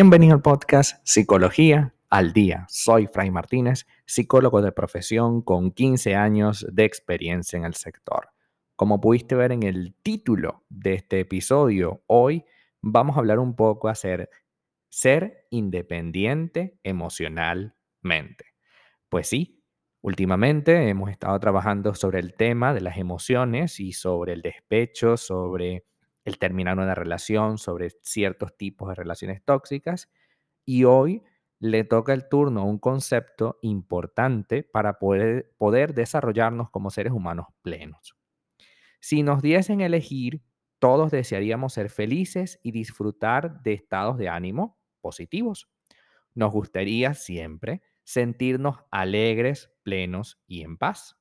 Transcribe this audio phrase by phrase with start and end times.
[0.00, 2.66] Bienvenido al podcast Psicología al Día.
[2.68, 8.28] Soy Fray Martínez, psicólogo de profesión con 15 años de experiencia en el sector.
[8.76, 12.44] Como pudiste ver en el título de este episodio, hoy
[12.80, 14.36] vamos a hablar un poco acerca
[14.88, 18.44] ser independiente emocionalmente.
[19.08, 19.64] Pues sí,
[20.00, 25.86] últimamente hemos estado trabajando sobre el tema de las emociones y sobre el despecho, sobre
[26.28, 30.08] el terminar una relación, sobre ciertos tipos de relaciones tóxicas.
[30.64, 31.22] Y hoy
[31.58, 37.46] le toca el turno a un concepto importante para poder, poder desarrollarnos como seres humanos
[37.62, 38.14] plenos.
[39.00, 40.42] Si nos diesen elegir,
[40.78, 45.68] todos desearíamos ser felices y disfrutar de estados de ánimo positivos.
[46.34, 51.16] Nos gustaría siempre sentirnos alegres, plenos y en paz.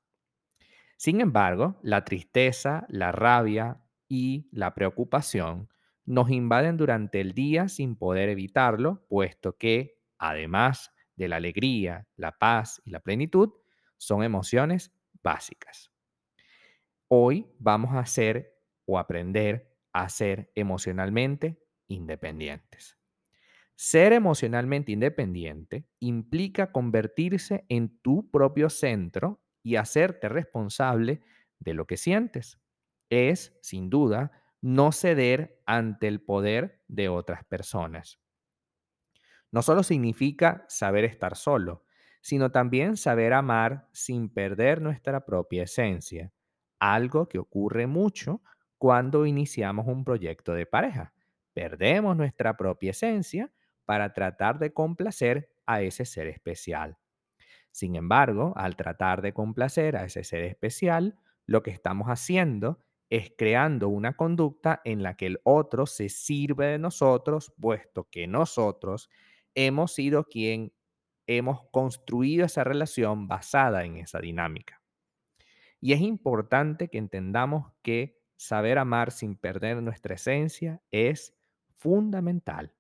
[0.98, 5.70] Sin embargo, la tristeza, la rabia, y la preocupación
[6.06, 12.38] nos invaden durante el día sin poder evitarlo, puesto que, además de la alegría, la
[12.38, 13.52] paz y la plenitud,
[13.98, 15.92] son emociones básicas.
[17.10, 22.98] Hoy vamos a hacer o aprender a ser emocionalmente independientes.
[23.76, 31.22] Ser emocionalmente independiente implica convertirse en tu propio centro y hacerte responsable
[31.60, 32.60] de lo que sientes
[33.10, 38.20] es, sin duda, no ceder ante el poder de otras personas.
[39.52, 41.86] No solo significa saber estar solo,
[42.22, 46.34] sino también saber amar sin perder nuestra propia esencia,
[46.80, 48.42] algo que ocurre mucho
[48.78, 51.14] cuando iniciamos un proyecto de pareja.
[51.54, 53.52] Perdemos nuestra propia esencia
[53.86, 56.98] para tratar de complacer a ese ser especial.
[57.72, 63.32] Sin embargo, al tratar de complacer a ese ser especial, lo que estamos haciendo es
[63.38, 69.10] creando una conducta en la que el otro se sirve de nosotros, puesto que nosotros
[69.56, 70.74] hemos sido quien
[71.26, 74.82] hemos construido esa relación basada en esa dinámica.
[75.80, 81.36] Y es importante que entendamos que saber amar sin perder nuestra esencia es
[81.76, 82.74] fundamental.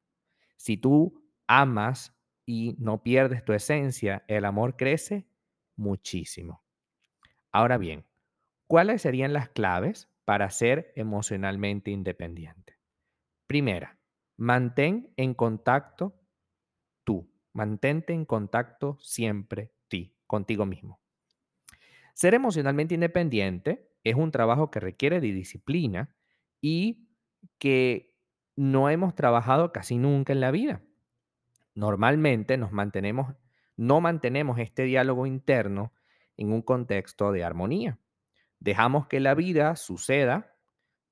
[0.56, 5.28] Si tú amas y no pierdes tu esencia, el amor crece
[5.76, 6.64] muchísimo.
[7.52, 8.06] Ahora bien,
[8.68, 12.78] ¿cuáles serían las claves para ser emocionalmente independiente.
[13.48, 13.98] Primera,
[14.36, 16.20] mantén en contacto
[17.06, 17.32] tú.
[17.54, 21.00] Mantente en contacto siempre ti, contigo mismo.
[22.14, 26.14] Ser emocionalmente independiente es un trabajo que requiere de disciplina
[26.60, 27.08] y
[27.58, 28.14] que
[28.58, 30.82] no hemos trabajado casi nunca en la vida.
[31.74, 33.34] Normalmente nos mantenemos,
[33.78, 35.94] no mantenemos este diálogo interno
[36.36, 37.98] en un contexto de armonía.
[38.60, 40.56] Dejamos que la vida suceda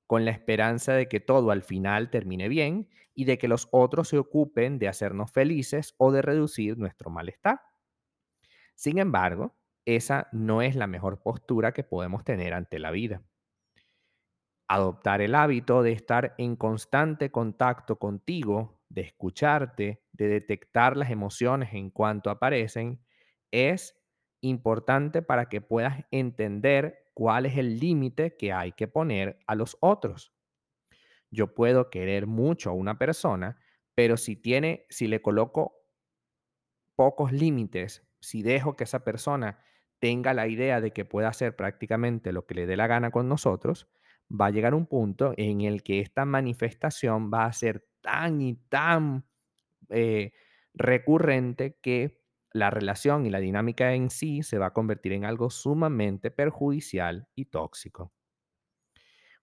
[0.06, 4.08] con la esperanza de que todo al final termine bien y de que los otros
[4.08, 7.60] se ocupen de hacernos felices o de reducir nuestro malestar.
[8.76, 13.22] Sin embargo, esa no es la mejor postura que podemos tener ante la vida.
[14.68, 21.72] Adoptar el hábito de estar en constante contacto contigo, de escucharte, de detectar las emociones
[21.72, 23.00] en cuanto aparecen,
[23.52, 23.96] es
[24.40, 29.78] importante para que puedas entender cuál es el límite que hay que poner a los
[29.80, 30.34] otros.
[31.30, 33.58] Yo puedo querer mucho a una persona,
[33.94, 35.80] pero si tiene, si le coloco
[36.94, 39.64] pocos límites, si dejo que esa persona
[39.98, 43.30] tenga la idea de que pueda hacer prácticamente lo que le dé la gana con
[43.30, 43.88] nosotros,
[44.30, 48.56] va a llegar un punto en el que esta manifestación va a ser tan y
[48.56, 49.24] tan
[49.88, 50.34] eh,
[50.74, 52.25] recurrente que
[52.56, 57.28] la relación y la dinámica en sí se va a convertir en algo sumamente perjudicial
[57.34, 58.12] y tóxico.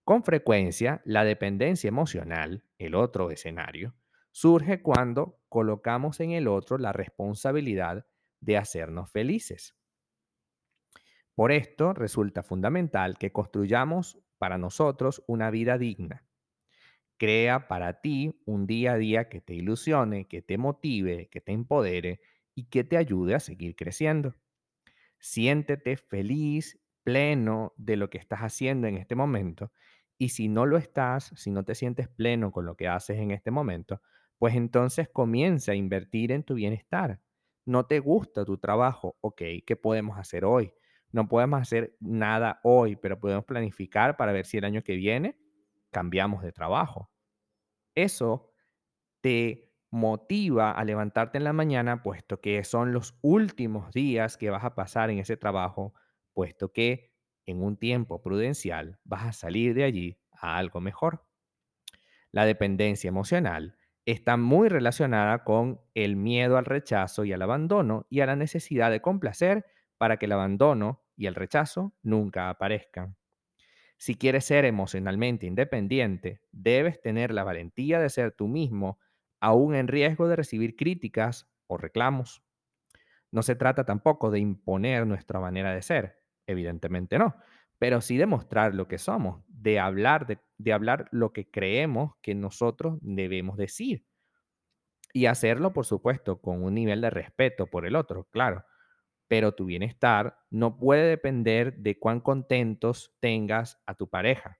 [0.02, 3.94] Con frecuencia, la dependencia emocional, el otro escenario,
[4.32, 8.04] surge cuando colocamos en el otro la responsabilidad
[8.40, 9.76] de hacernos felices.
[11.36, 16.26] Por esto resulta fundamental que construyamos para nosotros una vida digna.
[17.16, 21.52] Crea para ti un día a día que te ilusione, que te motive, que te
[21.52, 22.20] empodere
[22.54, 24.34] y que te ayude a seguir creciendo.
[25.18, 29.72] Siéntete feliz, pleno de lo que estás haciendo en este momento.
[30.18, 33.30] Y si no lo estás, si no te sientes pleno con lo que haces en
[33.30, 34.00] este momento,
[34.38, 37.20] pues entonces comienza a invertir en tu bienestar.
[37.64, 40.72] No te gusta tu trabajo, ok, ¿qué podemos hacer hoy?
[41.10, 45.38] No podemos hacer nada hoy, pero podemos planificar para ver si el año que viene
[45.90, 47.10] cambiamos de trabajo.
[47.94, 48.52] Eso
[49.20, 54.64] te motiva a levantarte en la mañana, puesto que son los últimos días que vas
[54.64, 55.94] a pasar en ese trabajo,
[56.32, 57.12] puesto que
[57.46, 61.24] en un tiempo prudencial vas a salir de allí a algo mejor.
[62.32, 68.18] La dependencia emocional está muy relacionada con el miedo al rechazo y al abandono y
[68.18, 69.64] a la necesidad de complacer
[69.96, 73.16] para que el abandono y el rechazo nunca aparezcan.
[73.96, 78.98] Si quieres ser emocionalmente independiente, debes tener la valentía de ser tú mismo,
[79.44, 82.42] aún en riesgo de recibir críticas o reclamos.
[83.30, 87.36] No se trata tampoco de imponer nuestra manera de ser, evidentemente no,
[87.78, 92.34] pero sí de mostrar lo que somos, de hablar, de, hablar lo que creemos que
[92.34, 94.06] nosotros debemos decir.
[95.12, 98.64] Y hacerlo, por supuesto, con un nivel de respeto por el otro, claro.
[99.28, 104.58] Pero tu bienestar no puede depender de cuán contentos tengas a tu pareja.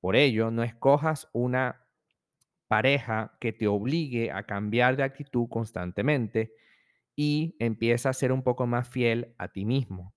[0.00, 1.83] Por ello, no escojas una
[2.68, 6.54] pareja que te obligue a cambiar de actitud constantemente
[7.16, 10.14] y empieza a ser un poco más fiel a ti mismo.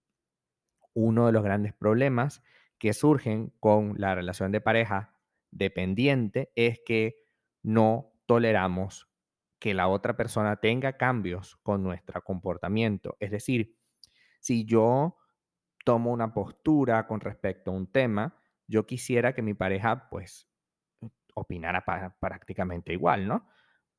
[0.93, 2.41] Uno de los grandes problemas
[2.79, 5.15] que surgen con la relación de pareja
[5.51, 7.23] dependiente es que
[7.63, 9.09] no toleramos
[9.59, 13.17] que la otra persona tenga cambios con nuestro comportamiento.
[13.19, 13.75] Es decir,
[14.39, 15.17] si yo
[15.83, 20.49] tomo una postura con respecto a un tema, yo quisiera que mi pareja pues
[21.37, 21.83] opinara
[22.19, 23.47] prácticamente igual, ¿no?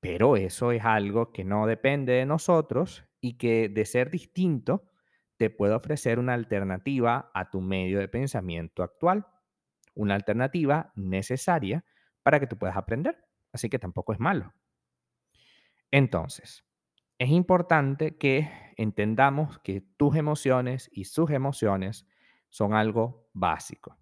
[0.01, 4.91] Pero eso es algo que no depende de nosotros y que de ser distinto
[5.37, 9.27] te puede ofrecer una alternativa a tu medio de pensamiento actual,
[9.95, 11.85] una alternativa necesaria
[12.23, 13.25] para que tú puedas aprender.
[13.53, 14.53] Así que tampoco es malo.
[15.91, 16.65] Entonces,
[17.19, 22.07] es importante que entendamos que tus emociones y sus emociones
[22.49, 23.97] son algo básico.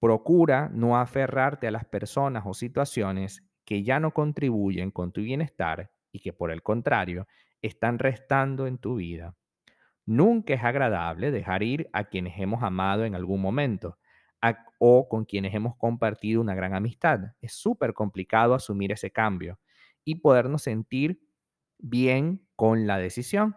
[0.00, 5.90] Procura no aferrarte a las personas o situaciones que ya no contribuyen con tu bienestar
[6.12, 7.26] y que por el contrario
[7.62, 9.34] están restando en tu vida.
[10.06, 13.98] Nunca es agradable dejar ir a quienes hemos amado en algún momento
[14.78, 17.20] o con quienes hemos compartido una gran amistad.
[17.40, 19.58] Es súper complicado asumir ese cambio
[20.04, 21.20] y podernos sentir
[21.78, 23.56] bien con la decisión.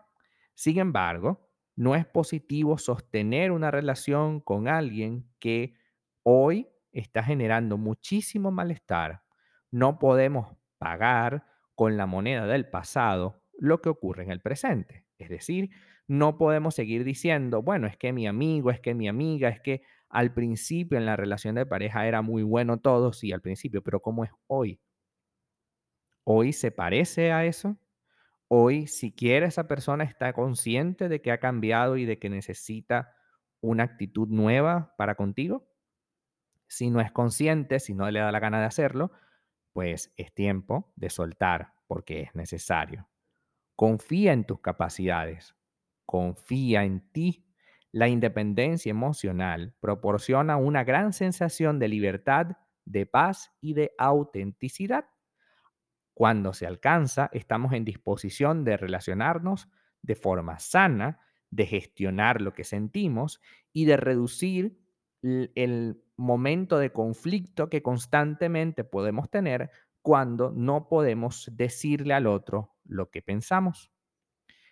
[0.55, 5.75] Sin embargo, no es positivo sostener una relación con alguien que
[6.23, 9.23] hoy está generando muchísimo malestar.
[9.71, 11.45] No podemos pagar
[11.75, 15.05] con la moneda del pasado lo que ocurre en el presente.
[15.17, 15.69] Es decir,
[16.07, 19.83] no podemos seguir diciendo, bueno, es que mi amigo, es que mi amiga, es que
[20.09, 24.01] al principio en la relación de pareja era muy bueno todo, sí, al principio, pero
[24.01, 24.81] ¿cómo es hoy?
[26.23, 27.77] ¿Hoy se parece a eso?
[28.49, 33.15] Hoy, siquiera esa persona está consciente de que ha cambiado y de que necesita
[33.61, 35.70] una actitud nueva para contigo.
[36.71, 39.11] Si no es consciente, si no le da la gana de hacerlo,
[39.73, 43.09] pues es tiempo de soltar porque es necesario.
[43.75, 45.53] Confía en tus capacidades,
[46.05, 47.45] confía en ti.
[47.91, 55.09] La independencia emocional proporciona una gran sensación de libertad, de paz y de autenticidad.
[56.13, 59.67] Cuando se alcanza, estamos en disposición de relacionarnos
[60.03, 61.19] de forma sana,
[61.49, 63.41] de gestionar lo que sentimos
[63.73, 64.79] y de reducir
[65.21, 69.71] el momento de conflicto que constantemente podemos tener
[70.01, 73.91] cuando no podemos decirle al otro lo que pensamos.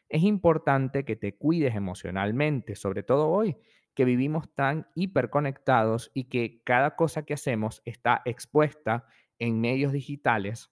[0.08, 3.58] Es importante que te cuides emocionalmente, sobre todo hoy,
[3.94, 9.06] que vivimos tan hiperconectados y que cada cosa que hacemos está expuesta
[9.38, 10.72] en medios digitales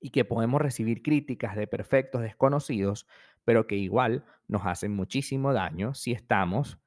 [0.00, 3.06] y que podemos recibir críticas de perfectos desconocidos,
[3.44, 6.78] pero que igual nos hacen muchísimo daño si estamos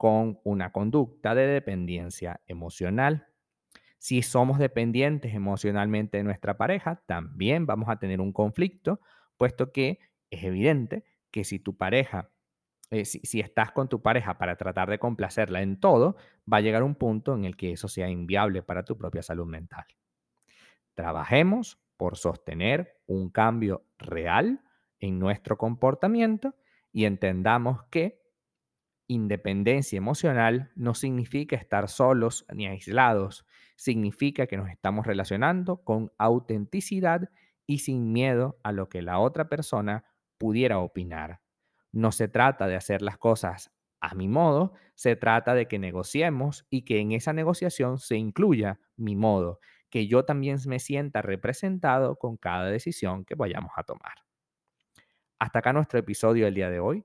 [0.00, 3.26] con una conducta de dependencia emocional.
[3.98, 9.02] Si somos dependientes emocionalmente de nuestra pareja, también vamos a tener un conflicto,
[9.36, 9.98] puesto que
[10.30, 12.30] es evidente que si tu pareja,
[12.88, 16.16] eh, si, si estás con tu pareja para tratar de complacerla en todo,
[16.50, 19.46] va a llegar un punto en el que eso sea inviable para tu propia salud
[19.46, 19.84] mental.
[20.94, 24.62] Trabajemos por sostener un cambio real
[24.98, 26.54] en nuestro comportamiento
[26.90, 28.19] y entendamos que
[29.12, 37.28] Independencia emocional no significa estar solos ni aislados, significa que nos estamos relacionando con autenticidad
[37.66, 40.04] y sin miedo a lo que la otra persona
[40.38, 41.40] pudiera opinar.
[41.90, 46.68] No se trata de hacer las cosas a mi modo, se trata de que negociemos
[46.70, 49.58] y que en esa negociación se incluya mi modo,
[49.90, 54.14] que yo también me sienta representado con cada decisión que vayamos a tomar.
[55.40, 57.04] Hasta acá nuestro episodio del día de hoy.